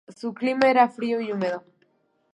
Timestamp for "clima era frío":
0.33-1.21